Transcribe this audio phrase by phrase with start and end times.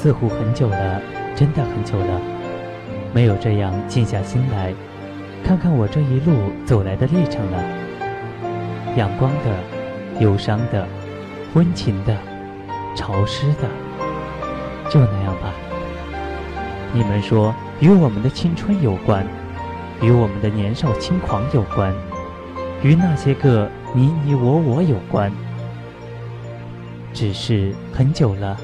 [0.00, 1.02] 似乎很久了，
[1.34, 2.20] 真的很久了，
[3.12, 4.72] 没有这样静下心来，
[5.44, 6.32] 看看我这一路
[6.64, 7.60] 走来的历程了。
[8.94, 10.86] 阳光的，忧伤的，
[11.54, 12.16] 温情的，
[12.94, 13.68] 潮湿的，
[14.88, 15.52] 就那样吧。
[16.92, 19.26] 你们说与我们的青春有关，
[20.00, 21.92] 与我们的年少轻狂有关，
[22.84, 25.32] 与那些个你你我我有关。
[27.12, 28.56] 只是很久了，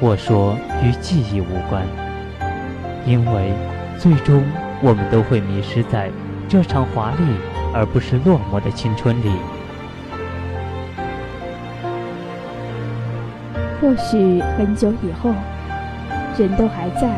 [0.00, 1.84] 我说与记忆无关，
[3.04, 3.52] 因为
[3.98, 4.44] 最终
[4.80, 6.08] 我们都会迷失在
[6.48, 7.24] 这场华丽
[7.74, 9.32] 而不是落寞的青春里。
[13.80, 15.34] 或许很久以后，
[16.38, 17.08] 人都还在，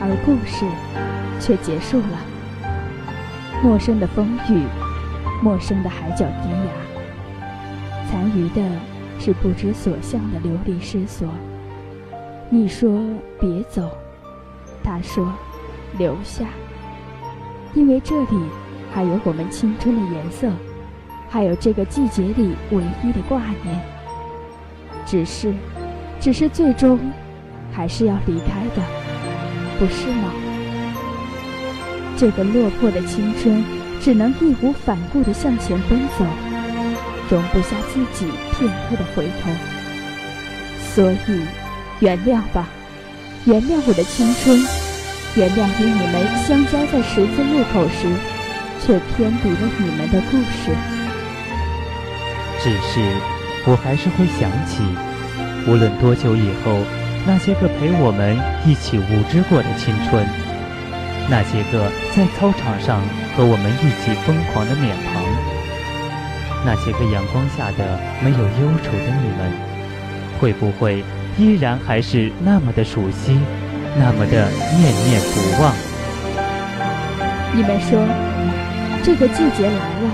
[0.00, 0.64] 而故事
[1.38, 2.18] 却结束了。
[3.62, 4.62] 陌生的风雨，
[5.42, 8.62] 陌生的海角天涯，残余的。
[9.16, 11.28] 是不知所向的流离失所。
[12.50, 13.00] 你说
[13.40, 13.90] 别走，
[14.82, 15.32] 他说
[15.98, 16.46] 留下，
[17.74, 18.38] 因为这里
[18.92, 20.50] 还有我们青春的颜色，
[21.28, 23.80] 还有这个季节里唯一的挂念。
[25.04, 25.52] 只是，
[26.20, 26.98] 只是最终
[27.72, 28.82] 还是要离开的，
[29.78, 30.30] 不是吗？
[32.16, 33.64] 这个落魄的青春，
[34.00, 36.24] 只能义无反顾地向前奔走。
[37.30, 39.50] 容不下自己片刻的回头，
[40.78, 41.40] 所以
[42.00, 42.66] 原谅吧，
[43.44, 44.58] 原谅我的青春，
[45.36, 48.10] 原谅与你们相交在十字路口时，
[48.80, 50.74] 却偏离了你们的故事。
[52.60, 53.00] 只是
[53.66, 54.82] 我还是会想起，
[55.68, 56.82] 无论多久以后，
[57.26, 58.36] 那些个陪我们
[58.66, 60.26] 一起无知过的青春，
[61.30, 63.00] 那些个在操场上
[63.36, 65.22] 和我们一起疯狂的脸庞。
[66.66, 69.52] 那些个阳光下的没有忧愁的你们，
[70.40, 71.04] 会不会
[71.36, 73.38] 依然还是那么的熟悉，
[73.98, 75.74] 那么的念念不忘？
[77.52, 78.06] 你们说，
[79.02, 80.10] 这个季节来了，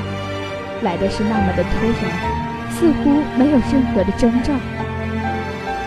[0.83, 2.11] 来的是那么的突然，
[2.71, 4.53] 似乎没有任何的征兆。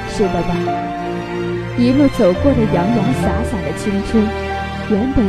[0.10, 0.56] 是的吧？
[1.78, 4.24] 一路走过的洋洋洒洒的青春，
[4.92, 5.26] 原本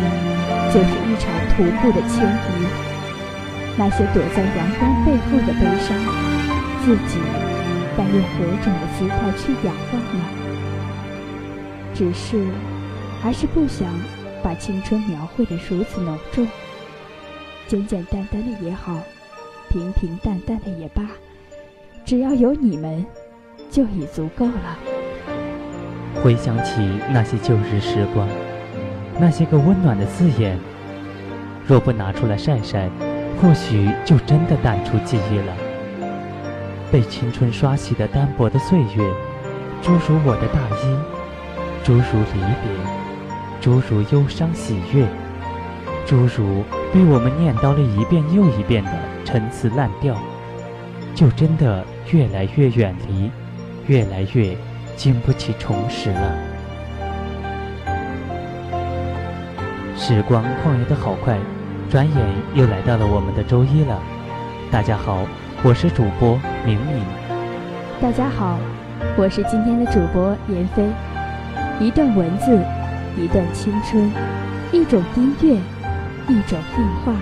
[0.69, 2.67] 就是一场徒步的迁移。
[3.77, 5.97] 那些躲在阳光背后的悲伤，
[6.85, 7.19] 自己
[7.97, 10.21] 该用何种的姿态去仰望呢？
[11.95, 12.47] 只是，
[13.23, 13.89] 还是不想
[14.43, 16.47] 把青春描绘的如此浓重。
[17.67, 18.99] 简简单单的也好，
[19.69, 21.03] 平平淡淡的也罢，
[22.05, 23.05] 只要有你们，
[23.71, 24.79] 就已足够了。
[26.23, 28.29] 回想起那些旧日时光，
[29.19, 30.59] 那些个温暖的字眼，
[31.67, 32.91] 若不拿出来晒晒。
[33.43, 35.57] 或许就真的淡出记忆了。
[36.95, 39.13] 被青春刷洗的单薄的岁月，
[39.83, 40.97] 诸如我的大衣，
[41.83, 42.71] 诸如离别，
[43.61, 45.05] 诸如忧伤喜悦，
[46.07, 46.63] 诸如
[46.93, 48.93] 被我们念叨了一遍又一遍的
[49.25, 50.17] 陈词滥调，
[51.17, 53.29] 就真的越来越远离，
[53.89, 54.57] 越来越
[54.95, 56.39] 经不起重拾了。
[59.97, 61.37] 时光晃悠的好快。
[61.91, 64.01] 转眼又来到了我们的周一了，
[64.71, 65.19] 大家好，
[65.67, 67.03] 我是主播明明。
[67.99, 68.59] 大家好，
[69.17, 70.87] 我是今天的主播闫飞。
[71.81, 72.61] 一段文字，
[73.17, 74.13] 一段青春，
[74.73, 75.55] 一种音乐，
[76.29, 77.15] 一种映画，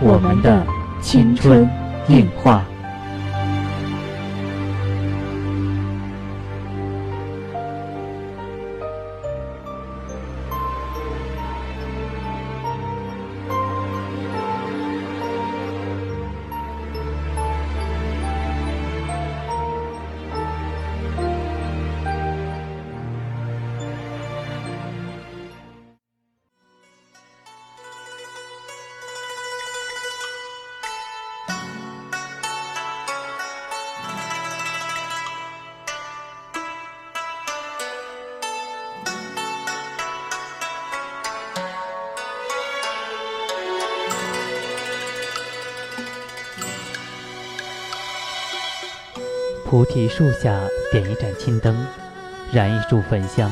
[0.00, 0.66] 我们的
[1.00, 1.70] 青春
[2.08, 2.64] 映画。
[49.68, 50.60] 菩提树下
[50.92, 51.76] 点一盏青灯，
[52.52, 53.50] 燃一柱焚香。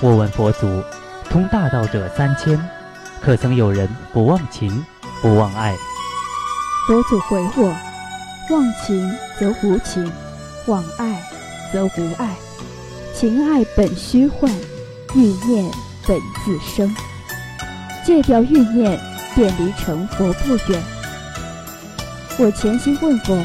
[0.00, 0.82] 我问佛祖：
[1.30, 2.60] 通大道者三千，
[3.20, 4.84] 可曾有人不忘情，
[5.22, 5.72] 不忘爱？
[6.88, 7.68] 佛祖回我：
[8.50, 9.08] 忘情
[9.38, 10.10] 则无情，
[10.66, 11.22] 忘爱
[11.72, 12.34] 则无爱。
[13.14, 14.50] 情爱本虚幻，
[15.14, 15.70] 欲念
[16.08, 16.92] 本自生。
[18.04, 18.98] 戒掉欲念，
[19.36, 20.82] 便离成佛不远。
[22.36, 23.40] 我潜心问佛：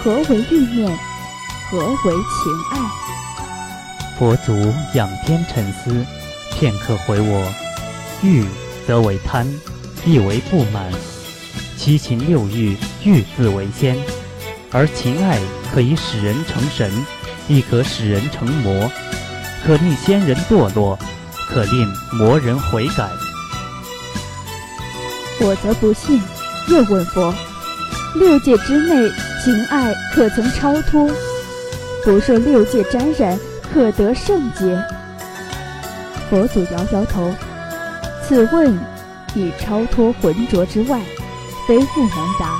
[0.00, 0.96] 何为欲念？
[1.70, 2.78] 何为情爱？
[4.18, 6.02] 佛祖仰天沉思，
[6.54, 7.46] 片刻回我：
[8.22, 8.46] 欲
[8.86, 9.46] 则为贪，
[10.06, 10.90] 亦为不满。
[11.76, 12.74] 七情六欲，
[13.04, 13.98] 欲自为先，
[14.72, 15.38] 而情爱
[15.74, 16.90] 可以使人成神，
[17.48, 18.90] 亦可使人成魔，
[19.66, 20.98] 可令仙人堕落，
[21.50, 23.06] 可令魔人悔改。
[25.40, 26.18] 我则不信，
[26.68, 27.34] 又问佛：
[28.14, 29.10] 六界之内，
[29.44, 31.10] 情爱可曾超脱？
[32.04, 33.38] 不受六界沾染，
[33.72, 34.82] 可得圣洁？
[36.30, 37.32] 佛祖摇摇头：
[38.26, 38.78] 此问
[39.34, 41.00] 已超脱浑浊之外。
[41.66, 42.10] 非复能
[42.40, 42.56] 达，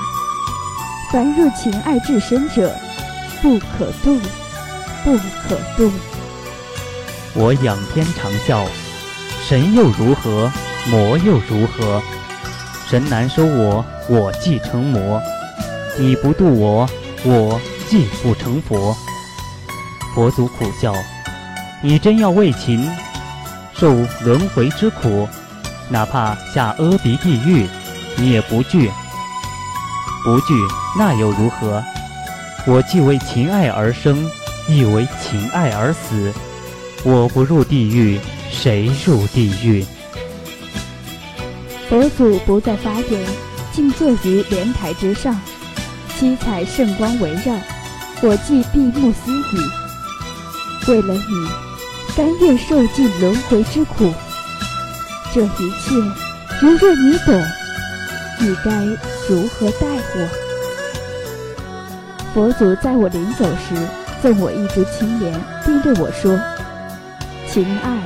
[1.11, 2.71] 凡入情爱至深者，
[3.41, 4.19] 不可度，
[5.03, 5.91] 不可度。
[7.33, 8.67] 我仰天长啸：
[9.47, 10.51] 神又如何？
[10.91, 11.99] 魔又如何？
[12.87, 15.19] 神难收我，我即成魔；
[15.97, 16.87] 你不渡我，
[17.23, 18.95] 我即不成佛。
[20.13, 20.93] 佛祖苦笑：
[21.81, 22.89] 你真要为情
[23.73, 25.27] 受轮回之苦，
[25.89, 27.67] 哪怕下阿鼻地狱。
[28.17, 28.91] 你也不惧，
[30.25, 30.53] 不惧，
[30.97, 31.81] 那又如何？
[32.67, 34.29] 我既为情爱而生，
[34.67, 36.33] 亦为情爱而死。
[37.03, 38.19] 我不入地狱，
[38.51, 39.85] 谁入地狱？
[41.87, 43.25] 佛祖不再发言，
[43.71, 45.39] 静坐于莲台之上，
[46.17, 47.53] 七彩圣光围绕，
[48.21, 49.78] 我既闭目思语。
[50.89, 51.47] 为了你，
[52.17, 54.11] 甘愿受尽轮回之苦。
[55.31, 55.95] 这一切，
[56.59, 57.39] 如若你懂。
[58.41, 58.71] 你该
[59.29, 60.27] 如何待我？
[62.33, 63.75] 佛祖在我临走时
[64.23, 66.39] 赠我一株青莲，并对我说
[67.51, 67.99] ：“情爱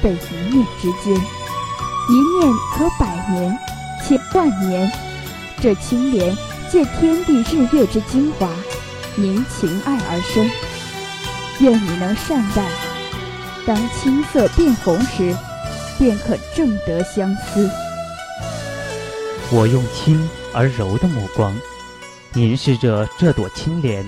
[0.00, 3.58] 本一念之间，一念可百年，
[4.06, 4.90] 且万年。
[5.60, 6.34] 这青莲
[6.70, 8.48] 借天地日月之精华，
[9.16, 10.48] 凝情爱而生。
[11.60, 12.64] 愿你能善待，
[13.66, 15.36] 当青色变红时，
[15.98, 17.70] 便可正得相思。”
[19.52, 21.54] 我用轻而柔的目光
[22.32, 24.04] 凝视着这朵青莲，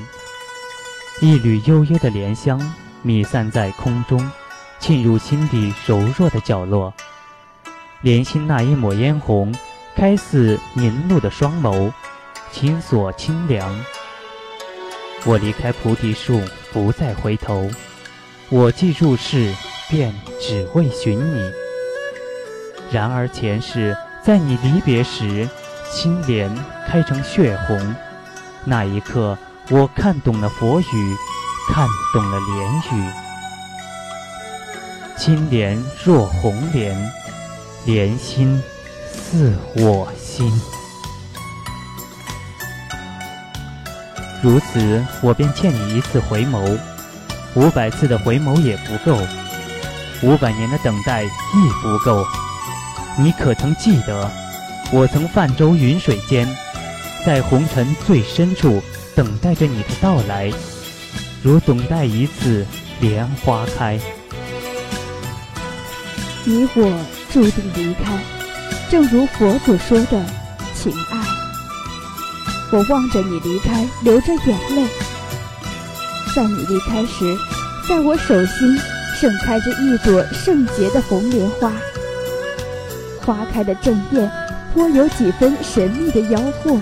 [1.20, 2.58] 一缕悠悠的莲香
[3.02, 4.31] 弥散在空中，
[4.81, 6.93] 沁入心底柔弱的角落。
[8.00, 9.55] 莲心那一抹嫣红，
[9.94, 11.93] 开似凝露的双眸，
[12.50, 13.79] 清锁清凉。
[15.25, 16.41] 我离开菩提树，
[16.74, 17.70] 不再回头。
[18.50, 19.54] 我既入世，
[19.88, 21.50] 便只为寻你。
[22.92, 23.96] 然而前世。
[24.24, 25.46] 在你离别时，
[25.92, 26.50] 青莲
[26.88, 27.94] 开成血红，
[28.64, 29.36] 那一刻，
[29.68, 31.16] 我看懂了佛语，
[31.68, 33.12] 看懂了莲语。
[35.18, 36.96] 青莲若红莲，
[37.84, 38.62] 莲心
[39.12, 40.50] 似我心。
[44.44, 46.76] 如此，我便欠你一次回眸，
[47.55, 49.19] 五百次的回眸也不够，
[50.23, 51.31] 五百年的等待亦
[51.82, 52.26] 不够。
[53.19, 54.31] 你可曾记得，
[54.93, 56.46] 我曾泛舟云水间，
[57.25, 58.82] 在红尘最深处
[59.14, 60.53] 等待着你的到来，
[61.43, 62.67] 如等待一次
[63.01, 63.98] 莲花开。
[66.44, 68.13] 你我注定离开，
[68.91, 70.22] 正如佛祖说的，
[70.74, 71.23] 情爱。
[72.74, 74.84] 我望着你离开，流着眼泪。
[76.34, 77.38] 在你离开时，
[77.88, 78.76] 在我手心
[79.16, 81.70] 盛开着一朵圣洁的红莲花。
[83.24, 84.28] 花开的正艳，
[84.72, 86.81] 颇有几分神秘的妖惑。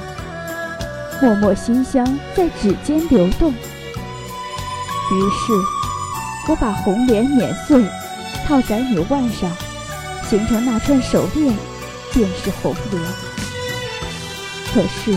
[1.20, 3.52] 脉脉馨香在指尖流动。
[3.52, 5.52] 于是，
[6.48, 7.84] 我把红莲碾碎，
[8.46, 9.50] 套在你腕上，
[10.30, 11.54] 形成那串手链，
[12.14, 13.02] 便是红莲。
[14.72, 15.14] 可是，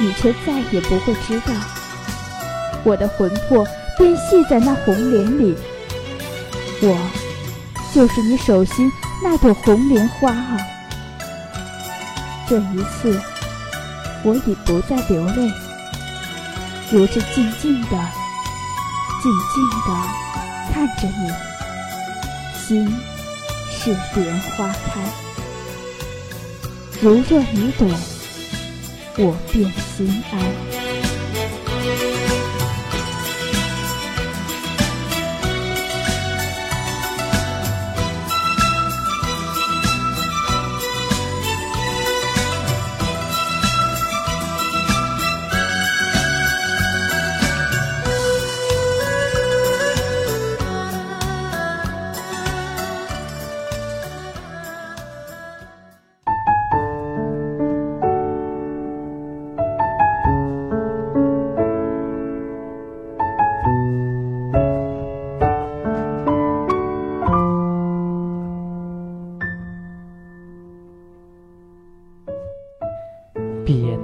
[0.00, 1.52] 你却再也不会知道，
[2.84, 5.56] 我的魂魄便系在那红莲里。
[6.80, 6.96] 我，
[7.92, 8.90] 就是你手心。
[9.20, 10.56] 那朵红莲花啊，
[12.48, 13.20] 这一次
[14.22, 15.52] 我已不再流泪，
[16.92, 17.98] 如是静静的、
[19.20, 19.88] 静静的
[20.72, 21.32] 看着你，
[22.56, 22.96] 心
[23.68, 25.00] 是莲花开。
[27.00, 27.90] 如若你懂，
[29.16, 30.87] 我便平凡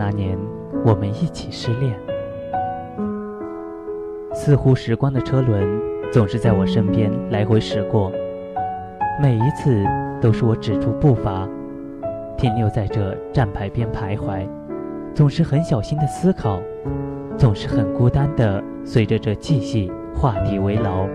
[0.04, 0.38] 那年。
[0.84, 1.98] 我们一起失恋。
[4.34, 5.66] 似乎时光的车轮
[6.12, 8.12] 总是在我身边来回驶过，
[9.22, 9.82] 每一次
[10.20, 11.48] 都是我止住步伐，
[12.36, 14.46] 停留在这站牌边徘徊，
[15.14, 16.60] 总是很小心的思考，
[17.38, 21.06] 总是很孤单的随着这记忆画地为牢，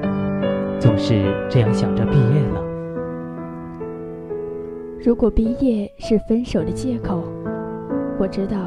[0.80, 2.64] 总是这样想着毕业了。
[5.04, 7.24] 如果毕业是分手的借口，
[8.18, 8.58] 我知道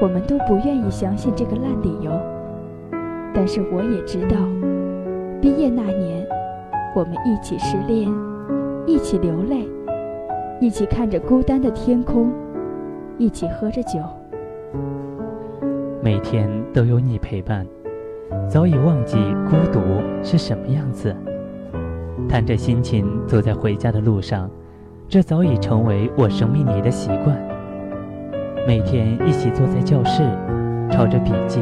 [0.00, 2.10] 我们都不愿意相信这个烂理由。
[3.32, 4.36] 但是我也知道，
[5.40, 6.26] 毕业那年，
[6.96, 8.10] 我们一起失恋，
[8.86, 9.68] 一起流泪，
[10.60, 12.32] 一起看着孤单的天空，
[13.18, 14.00] 一起喝着酒，
[16.02, 17.66] 每天都有你陪伴，
[18.48, 19.16] 早已忘记
[19.48, 19.80] 孤独
[20.22, 21.14] 是什么样子。
[22.28, 24.50] 弹着心琴走在回家的路上，
[25.08, 27.49] 这早已成为我生命里的习惯。
[28.66, 30.22] 每天一起坐在教室，
[30.90, 31.60] 抄着笔记，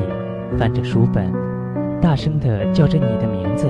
[0.59, 1.33] 翻着书本。
[2.01, 3.67] 大声地叫着你的名字，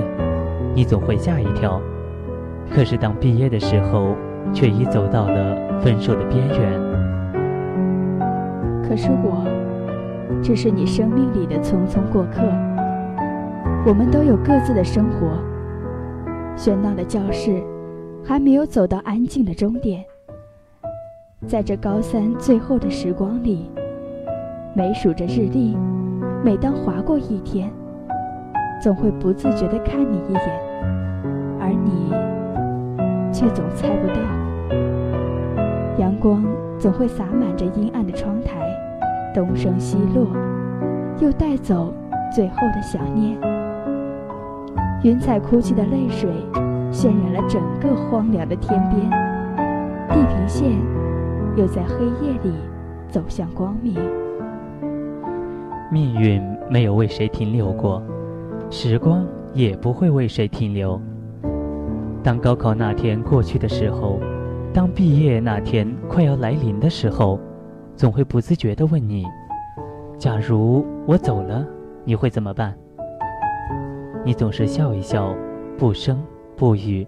[0.75, 1.81] 你总会吓一跳。
[2.71, 4.15] 可是当毕业的时候，
[4.53, 6.79] 却已走到了分手的边缘。
[8.83, 9.45] 可是我，
[10.41, 12.41] 只是你生命里的匆匆过客。
[13.85, 15.27] 我们都有各自的生活。
[16.57, 17.63] 喧闹的教室，
[18.23, 20.03] 还没有走到安静的终点。
[21.47, 23.71] 在这高三最后的时光里，
[24.75, 25.77] 每数着日历，
[26.43, 27.71] 每当划过一天。
[28.81, 30.41] 总会不自觉地看你一眼，
[31.59, 32.11] 而你
[33.33, 34.15] 却总猜不到。
[35.97, 36.45] 阳光
[36.77, 38.61] 总会洒满这阴暗的窗台，
[39.33, 40.27] 东升西落，
[41.19, 41.93] 又带走
[42.33, 43.37] 最后的想念。
[45.03, 46.29] 云彩哭泣的泪水，
[46.91, 49.09] 渲染了整个荒凉的天边。
[50.09, 50.71] 地平线
[51.55, 52.53] 又在黑夜里
[53.09, 53.95] 走向光明。
[55.91, 58.01] 命运没有为谁停留过。
[58.69, 61.01] 时光也不会为谁停留。
[62.21, 64.19] 当高考那天过去的时候，
[64.71, 67.39] 当毕业那天快要来临的时候，
[67.95, 69.25] 总会不自觉地问你：
[70.19, 71.65] 假如我走了，
[72.05, 72.77] 你会怎么办？
[74.23, 75.33] 你总是笑一笑，
[75.77, 76.21] 不声
[76.55, 77.07] 不语，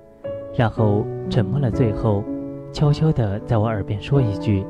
[0.56, 1.70] 然后沉默了。
[1.70, 2.24] 最后，
[2.72, 4.66] 悄悄地在我耳边说一句：“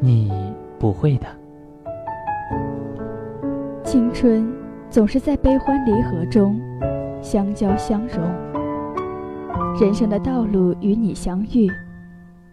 [0.00, 0.32] 你
[0.78, 1.26] 不会的。”
[3.84, 4.50] 青春。
[4.90, 6.60] 总是在悲欢离合中
[7.22, 8.20] 相交相融。
[9.80, 11.70] 人生的道路与你相遇，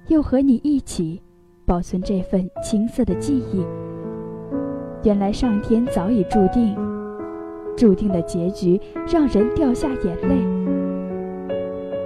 [0.08, 1.20] 又和你一起
[1.66, 3.66] 保存这份青涩的记忆。
[5.04, 6.78] 原来上天早已注定，
[7.76, 8.80] 注定的结局
[9.12, 10.38] 让人掉下眼泪。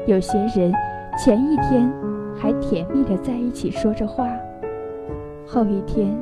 [0.08, 0.74] 有些人
[1.22, 1.92] 前一天
[2.42, 4.28] 还甜蜜的在一起说着话，
[5.46, 6.18] 后一天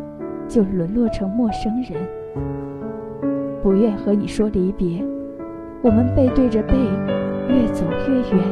[0.50, 1.94] 就沦落成陌生人。
[3.64, 5.02] 不愿和你说离别，
[5.82, 6.74] 我们背对着背，
[7.48, 8.44] 越走越远，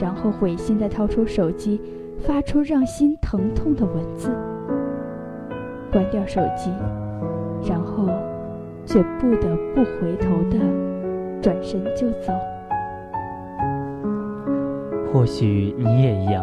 [0.00, 1.78] 然后悔心的掏出手机，
[2.18, 4.30] 发出让心疼痛的文字，
[5.92, 6.70] 关掉手机，
[7.68, 8.08] 然后
[8.86, 10.58] 却不得不回头的
[11.42, 12.32] 转身就走。
[15.12, 16.42] 或许你也一样，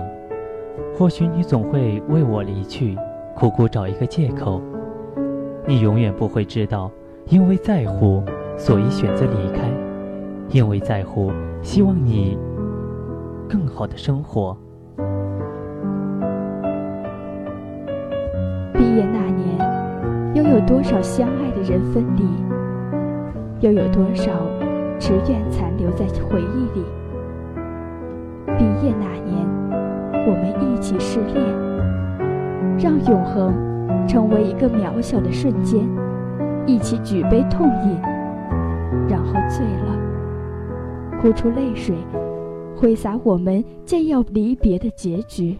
[0.95, 2.95] 或许你总会为我离去，
[3.35, 4.61] 苦苦找一个借口，
[5.65, 6.91] 你永远不会知道。
[7.25, 8.23] 因为在乎，
[8.57, 9.63] 所以选择离开；
[10.49, 12.37] 因为在乎，希望你
[13.47, 14.55] 更好的生活。
[18.73, 22.23] 毕业那年，又有多少相爱的人分离？
[23.61, 24.31] 又有多少
[24.99, 26.85] 只愿残留在回忆里？
[28.79, 29.45] 毕业那年，
[30.25, 31.43] 我们一起失恋，
[32.79, 33.53] 让永恒
[34.07, 35.81] 成为一个渺小的瞬间。
[36.65, 37.99] 一起举杯痛饮，
[39.09, 41.93] 然后醉了，哭出泪水，
[42.77, 45.57] 挥洒我们将要离别的结局。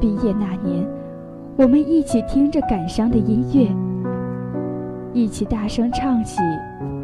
[0.00, 0.82] 毕业那年，
[1.58, 3.68] 我们一起听着感伤的音乐，
[5.12, 6.40] 一起大声唱起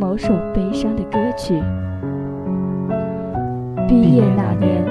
[0.00, 1.61] 某首悲伤的歌曲。
[4.01, 4.83] 毕业那年，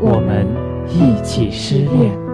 [0.00, 0.46] 我们
[0.88, 2.25] 一起失恋。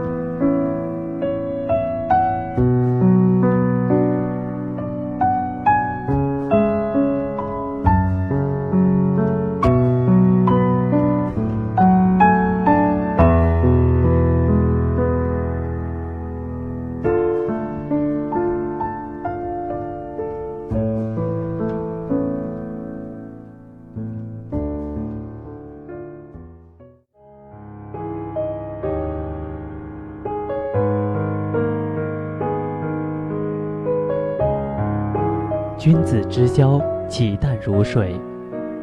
[36.03, 38.19] 子之交，岂淡如水；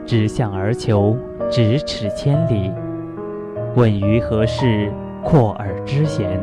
[0.06, 1.16] 直向而求，
[1.50, 2.72] 咫尺千里。
[3.76, 4.92] 问于何事，
[5.24, 6.40] 阔耳之言。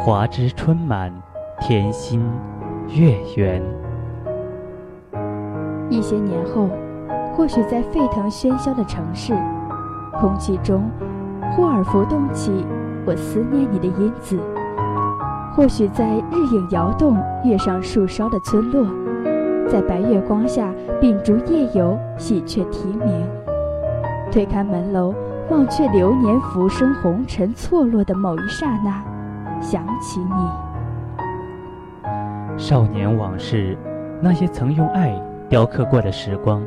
[0.00, 1.12] 华之春满，
[1.60, 2.22] 天心
[2.88, 3.62] 月圆。
[5.90, 6.68] 一些年后，
[7.34, 9.34] 或许在沸腾喧嚣的城市，
[10.20, 10.90] 空气中
[11.52, 12.64] 忽而浮动起
[13.06, 14.38] 我思念你的因子。
[15.54, 18.86] 或许在日影摇动、月上树梢的村落，
[19.70, 23.26] 在白月光下秉烛夜游、喜鹊啼鸣，
[24.32, 25.14] 推开门楼，
[25.50, 29.04] 忘却流年浮生红尘错落的某一刹那，
[29.60, 30.34] 想起你。
[32.56, 33.76] 少年往事，
[34.22, 35.14] 那些曾用爱
[35.50, 36.62] 雕刻过的时光，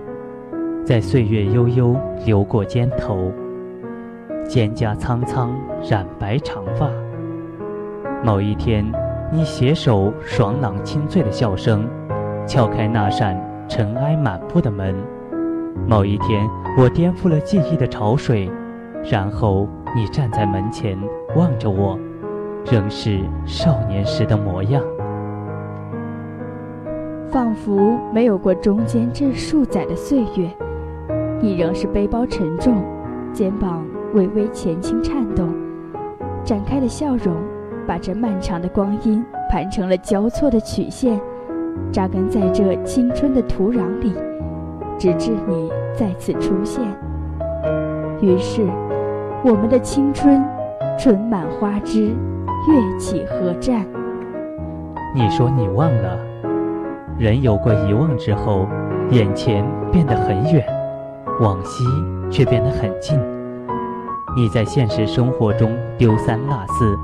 [0.86, 3.32] 在岁月悠悠流过肩头，
[4.48, 5.50] 蒹葭苍苍，
[5.90, 6.88] 染白长发。
[8.24, 8.86] 某一天，
[9.32, 11.88] 你携手爽朗清脆的笑声，
[12.48, 14.96] 敲开那扇尘埃满布的门。
[15.88, 18.50] 某一天，我颠覆了记忆的潮水，
[19.10, 20.98] 然后你站在门前
[21.36, 21.98] 望着我，
[22.70, 24.84] 仍是少年时的模样，
[27.30, 30.50] 仿佛没有过中间这数载的岁月，
[31.42, 32.84] 你仍是背包沉重，
[33.34, 35.48] 肩膀微微前倾颤动，
[36.44, 37.34] 展开的笑容。
[37.88, 41.20] 把这漫长的光阴盘成了交错的曲线，
[41.92, 44.14] 扎根在这青春的土壤里，
[44.98, 46.84] 直至你再次出现。
[48.22, 48.62] 于是，
[49.44, 50.44] 我们的青春，
[50.98, 52.08] 春满花枝，
[52.68, 53.86] 月起何战。
[55.16, 56.18] 你说你忘了，
[57.18, 58.68] 人有过遗忘之后，
[59.10, 60.66] 眼前变得很远，
[61.42, 61.84] 往昔
[62.30, 63.20] 却变得很近。
[64.38, 66.98] 你在现实生活中丢三落四。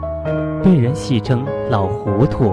[0.63, 2.51] 被人戏称老糊涂，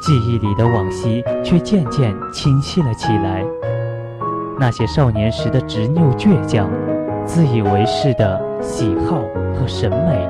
[0.00, 3.44] 记忆里的往昔却渐渐清晰了起来。
[4.58, 6.70] 那些少年时的执拗倔强，
[7.24, 9.20] 自以为是的喜好
[9.54, 10.28] 和审美，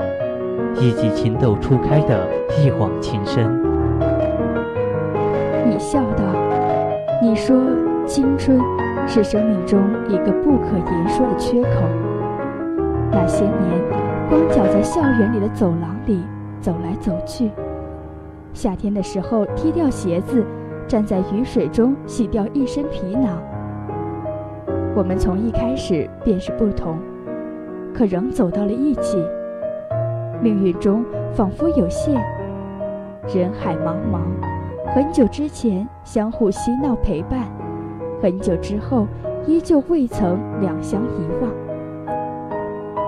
[0.80, 2.26] 以及情窦初开的
[2.58, 3.48] 一往情深。
[5.68, 6.24] 你笑道
[7.22, 7.56] ：“你说
[8.06, 8.60] 青春
[9.06, 11.70] 是生命中一个不可言说的缺口。
[13.10, 13.86] 那些年。”
[14.28, 16.20] 光脚在校园里的走廊里
[16.60, 17.48] 走来走去，
[18.56, 20.42] 夏天的时候踢掉鞋子，
[20.88, 23.38] 站在雨水中洗掉一身皮囊。
[24.94, 26.98] 我们从一开始便是不同，
[27.94, 29.22] 可仍走到了一起。
[30.40, 32.14] 命运中仿佛有限，
[33.28, 34.22] 人海茫茫，
[34.94, 37.40] 很久之前相互嬉闹陪伴，
[38.22, 39.06] 很久之后
[39.46, 41.50] 依旧未曾两相遗忘。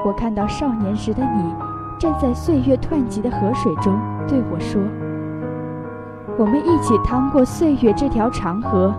[0.05, 1.55] 我看到少年时的你，
[1.99, 4.83] 站在岁月湍急的河水中，对我说
[6.39, 8.95] ：“我们一起趟过岁月这条长河，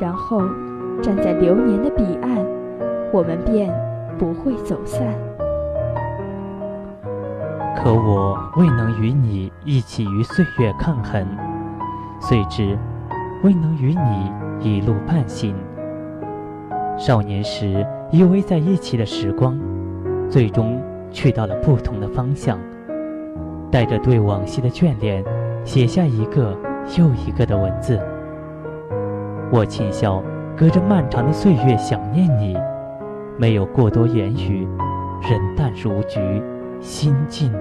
[0.00, 0.40] 然后
[1.02, 2.38] 站在流年的彼岸，
[3.12, 3.70] 我们便
[4.18, 5.06] 不会走散。”
[7.76, 11.26] 可我未能与你一起与岁月抗衡，
[12.18, 12.78] 遂至
[13.44, 15.54] 未能与你一路伴行。
[16.96, 19.60] 少年时依偎在一起的时光。
[20.30, 22.56] 最终去到了不同的方向，
[23.68, 25.24] 带着对往昔的眷恋，
[25.64, 26.56] 写下一个
[26.98, 28.00] 又一个的文字。
[29.52, 30.22] 我轻笑，
[30.56, 32.56] 隔着漫长的岁月想念你，
[33.36, 34.68] 没有过多言语，
[35.22, 36.20] 人淡如菊，
[36.80, 37.52] 心静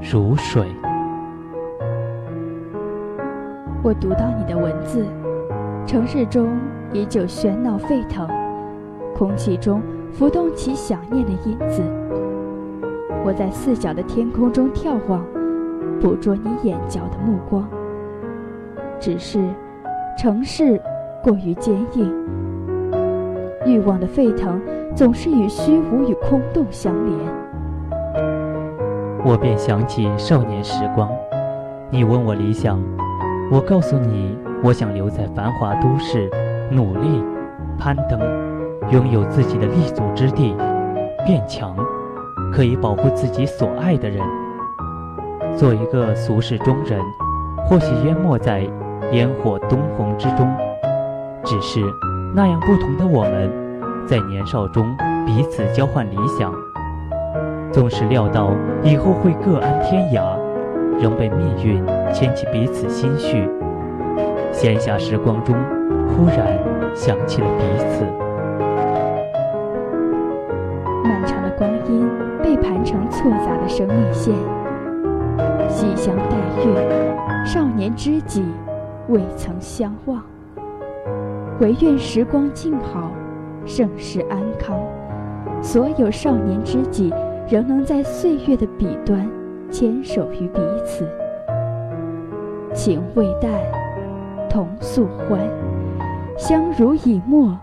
[0.00, 0.66] 如水。
[3.82, 5.06] 我读到你的文字，
[5.86, 6.48] 城市中
[6.92, 8.28] 依旧喧闹沸腾，
[9.16, 9.82] 空气中。
[10.12, 11.82] 浮动起想念的因子，
[13.24, 15.24] 我在四角的天空中眺望，
[16.00, 17.68] 捕捉你眼角的目光。
[19.00, 19.48] 只是，
[20.16, 20.80] 城市
[21.22, 22.12] 过于坚硬，
[23.66, 24.60] 欲望的沸腾
[24.94, 27.18] 总是与虚无与空洞相连。
[29.24, 31.08] 我便想起少年时光，
[31.90, 32.80] 你问我理想，
[33.50, 36.30] 我告诉你，我想留在繁华都市，
[36.70, 37.22] 努力
[37.78, 38.20] 攀登。
[38.90, 40.54] 拥有自己的立足之地，
[41.24, 41.74] 变强，
[42.52, 44.20] 可以保护自己所爱的人。
[45.56, 47.00] 做一个俗世中人，
[47.66, 48.66] 或许淹没在
[49.12, 50.48] 烟火灯红之中。
[51.44, 51.80] 只是
[52.34, 53.50] 那样不同的我们，
[54.06, 56.52] 在年少中彼此交换理想，
[57.72, 60.36] 总是料到以后会各安天涯，
[61.00, 63.48] 仍被命运牵起彼此心绪。
[64.52, 65.54] 闲暇时光中，
[66.08, 66.58] 忽然
[66.94, 68.04] 想起了彼此。
[71.04, 72.08] 漫长的光阴
[72.42, 74.34] 被盘成错杂的生命线，
[75.82, 78.44] 西厢待月，少年知己，
[79.08, 80.22] 未曾相忘。
[81.58, 83.10] 唯愿时光静好，
[83.66, 84.78] 盛世安康，
[85.60, 87.12] 所有少年知己
[87.48, 89.28] 仍能在岁月的彼端
[89.72, 91.04] 牵手于彼此。
[92.72, 93.50] 情未淡，
[94.48, 95.40] 同宿欢，
[96.38, 97.58] 相濡以沫，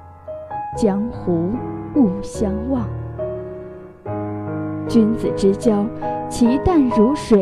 [0.76, 1.52] 江湖
[1.96, 2.86] 勿相忘。
[4.90, 5.86] 君子之交，
[6.28, 7.42] 其淡如水，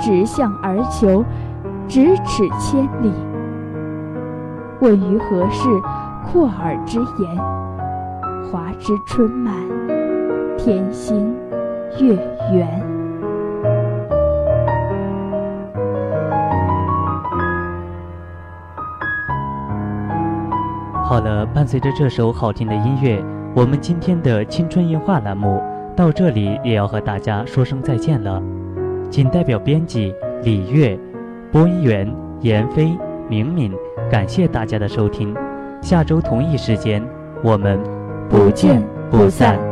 [0.00, 1.24] 直向而求，
[1.88, 3.12] 咫尺千里。
[4.80, 5.68] 问于何事，
[6.26, 7.36] 阔耳之言，
[8.50, 9.54] 华之春满，
[10.56, 11.36] 天心
[11.98, 12.14] 月
[12.52, 12.82] 圆。
[21.04, 23.22] 好了，伴随着这首好听的音乐，
[23.54, 25.60] 我们今天的青春音画栏目
[25.94, 28.40] 到这里也要和大家说声再见了。
[29.10, 30.98] 仅代表编辑李月、
[31.50, 32.96] 播音员闫飞、
[33.28, 33.72] 明敏，
[34.10, 35.36] 感谢大家的收听。
[35.82, 37.04] 下周同一时间，
[37.42, 37.78] 我们
[38.28, 39.69] 不见不散。